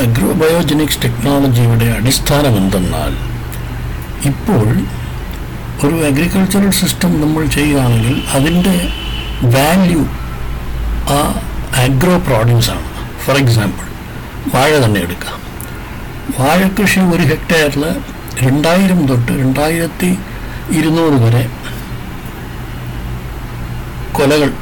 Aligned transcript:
അഗ്രോബയോജനിക്സ് 0.00 1.02
ടെക്നോളജിയുടെ 1.02 1.84
അടിസ്ഥാനം 1.84 2.56
എന്തെന്നാൽ 2.56 3.12
ഇപ്പോൾ 4.24 4.66
ഒരു 5.84 6.04
അഗ്രികൾച്ചറൽ 6.04 6.70
സിസ്റ്റം 6.70 7.20
നമ്മൾ 7.20 7.46
ചെയ്യുകയാണെങ്കിൽ 7.46 8.22
അതിന്റെ 8.34 8.90
വാല്യൂ 9.42 10.06
ആ 11.16 11.18
അഗ്രോ 11.84 12.18
പ്രോഡ്യൂസാണ് 12.18 12.88
ഫോർ 13.24 13.36
എക്സാമ്പിൾ 13.36 13.86
വാഴ 14.54 14.70
തന്നെ 14.84 15.00
എടുക്കാം. 15.00 15.38
വാഴ 16.38 16.68
കൃഷി 16.68 17.00
ഒരു 17.00 17.22
ഹെക്ടയറിൽ 17.22 17.84
രണ്ടായിരം 18.42 19.06
തൊട്ട് 19.06 19.32
രണ്ടായിരത്തി 19.32 20.18
ഇരുന്നൂറ് 20.70 21.14
വരെ 21.24 21.48
കൊലകൾ 24.12 24.52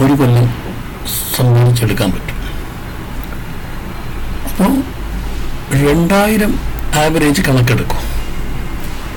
ഒരു 0.00 0.12
കൊല്ലം 0.12 0.46
സമ്പാദിച്ചെടുക്കാൻ 1.36 2.12
പറ്റും. 2.12 2.41
അപ്പോൾ 4.52 4.72
രണ്ടായിരം 5.82 6.52
ആവറേജ് 7.02 7.42
കണക്കെടുക്കും. 7.42 8.00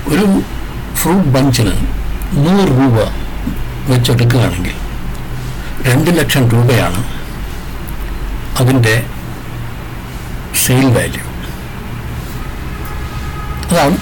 ഒരു 0.08 0.24
ഫ്രൂട്ട് 0.94 1.28
ബഞ്ചിന് 1.28 1.74
നൂറ് 2.44 2.70
രൂപ 2.72 2.96
വെച്ചെടുക്കുകയാണെങ്കിൽ 3.88 4.76
രണ്ട് 5.84 6.10
ലക്ഷം 6.18 6.48
രൂപയാണ് 6.50 7.00
അതിന്റെ 8.56 8.94
സെയിൽ 10.64 10.88
വാല്യൂ 10.96 11.24
അതാണ് 13.70 13.96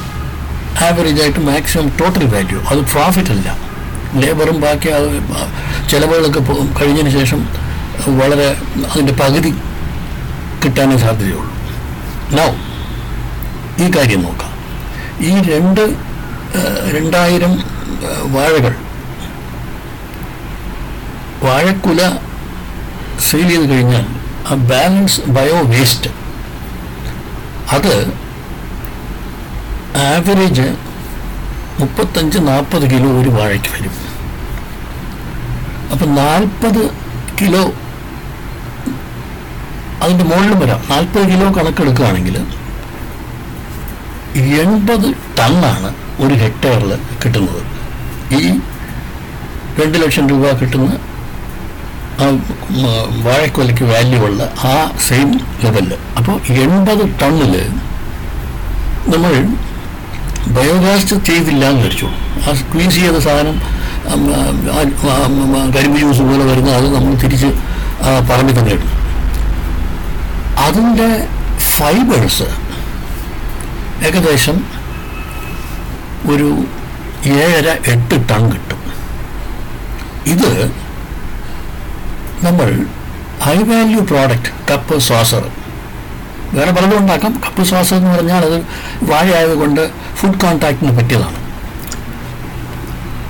ആവറേജ് 0.87 1.23
ആയിട്ട് 1.23 1.41
മാക്സിമം 1.41 1.89
ടോട്ടൽ 1.99 2.27
വാല്യൂ 2.35 2.59
അത് 2.71 2.81
പ്രോഫിറ്റ് 2.93 3.31
അല്ല. 3.31 3.49
ലേബറും 4.21 4.61
ബാക്കി 4.61 4.89
അത് 4.91 5.09
ചിലവുകളൊക്കെ 5.91 6.41
കഴിഞ്ഞതിന് 6.79 7.11
ശേഷം 7.11 7.41
വളരെ 8.19 8.49
അതിന്റെ 8.93 9.13
പകുതി 9.13 9.53
കിട്ടാനേ 10.65 10.97
സാധ്യതയുള്ളൂ. 11.05 11.53
നൗ 12.39 12.49
ഈ 13.85 13.87
കാര്യം 13.97 14.21
നോക്കാം. 14.23 14.53
ഈ 15.29 15.33
രണ്ട് 15.53 15.85
രണ്ടായിരം 16.97 17.53
വാഴകൾ 18.35 18.75
വാഴക്കുല 21.45 22.03
സെയിൽ 23.27 23.49
ചെയ്ത് 23.49 23.67
കഴിഞ്ഞാൽ 23.71 24.05
ആ 24.49 24.55
ബാലൻസ് 24.71 25.21
ബയോ 25.37 25.59
വേസ്റ്റ് 25.73 26.11
അത് 27.75 27.95
ആവറേജ് 30.07 30.67
മുപ്പത്തഞ്ച് 31.81 32.39
നാൽപ്പത് 32.49 32.85
കിലോ 32.91 33.09
ഒരു 33.21 33.31
വാഴയ്ക്ക് 33.37 33.71
വരും. 33.75 33.95
അപ്പം 35.93 36.11
നാൽപ്പത് 36.15 36.83
കിലോ 37.41 37.65
അതിന്റെ 40.05 40.25
മുകളിലും 40.31 40.59
വരാം. 40.63 40.81
നാൽപ്പത് 40.91 41.27
കിലോ 41.33 41.49
കണക്കെടുക്കുകയാണെങ്കിൽ 41.59 42.37
എൺപത് 44.63 45.09
ടണ്ണാണ് 45.39 45.91
ഒരു 46.23 46.35
ഹെക്ടറിൽ 46.43 46.93
കിട്ടുന്നത്. 47.23 47.61
ഈ 48.37 48.41
രണ്ട് 49.81 49.97
ലക്ഷം 50.03 50.25
രൂപ 50.31 50.51
കിട്ടുന്ന 50.61 50.89
ആ 52.23 52.27
വാഴക്കൊലയ്ക്ക് 53.27 53.85
വാല്യൂ 53.93 54.19
ഉള്ള 54.27 54.43
ആ 54.73 54.75
സെയിം 55.07 55.31
ലെവലിൽ 55.63 55.95
അപ്പോൾ 56.19 56.37
എൺപത് 56.65 57.05
ടണ്ണിൽ 57.21 57.55
നമ്മൾ 59.13 59.33
ബയോഗ്യാസ് 60.57 61.17
ചെയ്തില്ല 61.29 61.65
എന്ന് 61.71 61.81
വിചാരിച്ചു. 61.83 62.09
ആ 62.47 62.53
സ്ക്വീസ് 62.61 62.97
ചെയ്ത 63.05 63.19
സാധനം 63.27 63.57
കരിമ്പ് 65.77 65.99
ജ്യൂസ് 66.01 66.23
പോലെ 66.31 66.45
വരുന്ന 66.51 66.71
അത് 66.81 66.89
നമ്മൾ 66.97 67.15
തിരിച്ച് 67.25 67.51
പറമ്പിൽ 68.31 68.55
തന്നെ 68.59 68.73
ഇടും. 68.77 68.91
അതിന്റെ 70.67 71.09
ഫൈബേഴ്സ് 71.77 72.49
ഏകദേശം 74.07 74.57
ഒരു 76.33 76.49
ഏഴര 77.41 77.69
എട്ട് 77.93 78.17
ടൺ 78.31 78.43
കിട്ടും. 78.53 78.81
ഇത് 80.35 80.51
നമ്മൾ 82.47 82.69
high 83.45 83.57
value 83.71 84.01
product 84.11 84.53
cup 84.71 84.97
saucer 85.09 85.45
വേറെ 86.57 86.73
പലതും 86.77 86.99
ഉണ്ടാക്കാം. 86.99 87.33
കപ്പ് 87.47 87.63
സ്വാസർ 87.71 87.97
എന്ന് 87.97 88.11
പറഞ്ഞാൽ 88.17 88.43
അത് 88.49 88.59
വാഴ 89.11 89.27
ആയതുകൊണ്ട് 89.39 89.83
ഫുഡ് 90.19 90.41
കോൺടാക്റ്റിന് 90.45 90.93
പറ്റിയതാണ്. 90.99 91.39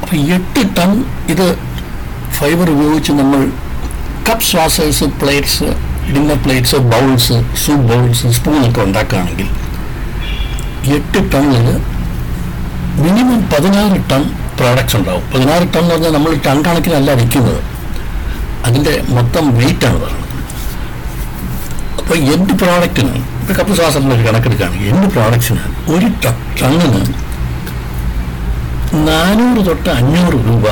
അപ്പം 0.02 0.18
എട്ട് 0.36 0.62
ടൺ 0.78 0.90
ഇത് 1.32 1.46
ഫൈബർ 2.38 2.68
ഉപയോഗിച്ച് 2.74 3.12
നമ്മൾ 3.20 3.42
cup 4.28 4.46
saucers 4.52 5.04
plates 5.22 5.70
dinner 6.12 6.38
plates 6.44 6.76
bowls 6.92 7.36
soup 7.64 7.84
bowls 7.90 8.30
സ്പൂണൊക്കെ 8.36 8.80
ഉണ്ടാക്കുകയാണെങ്കിൽ 8.80 9.48
എട്ട് 10.96 11.20
ടണ്ണിൽ 11.32 11.66
മിനിമം 13.04 13.40
പതിനാറ് 13.52 13.98
ടൺ 14.10 14.22
പ്രോഡക്റ്റ്സ് 14.58 14.96
ഉണ്ടാവും. 14.96 15.22
പതിനാറ് 15.34 15.64
ടൺ 15.74 15.80
എന്ന് 15.82 15.94
പറഞ്ഞാൽ 15.94 16.12
നമ്മൾ 16.12 16.32
ടൺ 16.46 16.58
കണക്കിനല്ല 16.66 17.12
വിൽക്കുന്നത്. 17.20 17.60
അതിന്റെ 18.66 18.92
മൊത്തം 19.16 19.44
വെയിറ്റാണ് 19.58 19.98
പറയുന്നത്. 20.02 20.20
അപ്പോൾ 22.00 22.16
എന്ത് 22.34 22.52
പ്രോഡക്റ്റിന് 22.62 23.14
ഇപ്പോൾ 23.40 23.54
കപ്പ് 23.58 23.74
ശ്വാസത്തിന്റെ 23.78 24.16
ഒരു 24.16 24.24
കണക്കെടുക്കുകയാണെങ്കിൽ 24.28 24.88
എന്ത് 24.94 25.06
പ്രോഡക്റ്റ്സിന് 25.14 25.62
ഒരു 25.94 26.08
ടണ്ണിന് 26.60 27.02
നാനൂറ് 29.08 29.62
തൊട്ട് 29.68 29.90
അഞ്ഞൂറ് 29.98 30.38
രൂപ 30.48 30.66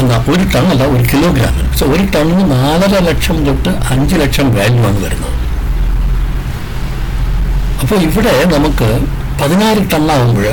എന്നാ 0.00 0.16
ടൺ 0.54 0.64
അല്ല 0.72 0.84
ഒരു 0.94 1.04
കിലോഗ്രാം 1.12 1.54
സോ 1.78 1.86
ഒരു 1.94 2.04
ടണ്ണിന് 2.14 2.44
നാലര 2.52 2.94
ലക്ഷം 3.08 3.36
തൊട്ട് 3.46 3.72
അഞ്ച് 3.92 4.16
ലക്ഷം 4.22 4.48
വാല്യൂ 4.56 4.82
ആണ് 4.88 4.98
വരുന്നത്. 5.04 5.34
അപ്പോൾ 7.82 7.98
ഇവിടെ 8.08 8.34
നമുക്ക് 8.54 8.88
പതിനാറ് 9.40 9.82
ടണ്ണാകുമ്പോൾ 9.92 10.46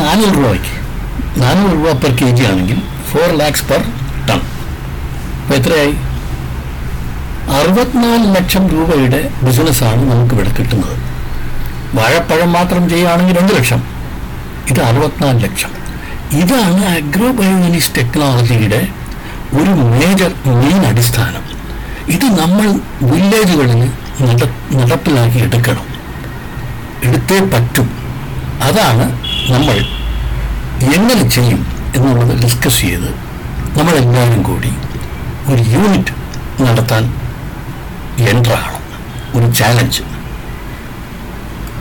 നാനൂറ് 0.00 0.34
രൂപയ്ക്ക് 0.38 0.74
നാനൂറ് 1.42 1.72
രൂപ 1.78 1.92
പെർ 2.02 2.12
കെ 2.20 2.28
ജി 2.38 2.44
ആണെങ്കിൽ 2.50 2.78
ഫോർ 3.10 3.28
ലാക്സ് 3.40 3.64
പെർ 3.70 3.82
ടൺ 4.28 4.40
അപ്പോൾ 5.40 5.54
എത്രയായി? 5.58 5.94
അറുപത്തിനാല് 7.58 8.26
ലക്ഷം 8.36 8.64
രൂപയുടെ 8.74 9.20
ബിസിനസ്സാണ് 9.46 10.02
നമുക്ക് 10.10 10.34
ഇവിടെ 10.34 10.52
കിട്ടുന്നത്. 10.58 10.96
വാഴപ്പഴം 11.98 12.50
മാത്രം 12.58 12.82
ചെയ്യുകയാണെങ്കിൽ 12.90 13.36
രണ്ട് 13.40 13.52
ലക്ഷം. 13.58 13.80
ഇത് 14.70 14.80
അറുപത്തിനാല് 14.88 15.40
ലക്ഷം. 15.46 15.72
ഇതാണ് 16.38 16.84
അഗ്രോ 16.86 17.30
ബയോമിനിക്സ് 17.32 17.90
ടെക്നോളജിയുടെ 17.96 18.88
ഒരു 19.52 19.70
മേജർ 19.70 20.32
മെയിൻ 20.46 20.86
അടിസ്ഥാനം. 20.86 21.44
ഇത് 22.08 22.24
നമ്മൾ 22.24 22.66
വില്ലേജുകളിൽ 23.02 23.80
നട 24.20 24.42
നടപ്പിലാക്കി 24.72 25.38
എടുക്കണം. 25.38 25.86
എടുത്തേ 27.04 27.40
പറ്റും. 27.40 27.88
അതാണ് 28.62 29.04
നമ്മൾ 29.52 29.76
എങ്ങനെ 30.96 31.28
ചെയ്യും 31.28 31.66
എന്നുള്ളത് 31.94 32.42
ഡിസ്കസ് 32.42 32.80
ചെയ്ത് 32.80 33.10
നമ്മളെല്ലാവരും 33.78 34.42
കൂടി 34.42 34.72
ഒരു 35.48 35.62
യൂണിറ്റ് 35.62 36.14
നടത്താൻ 36.62 37.14
എന്ററാണ് 38.28 38.78
ഒരു 39.34 39.52
ചാലഞ്ച് 39.52 40.02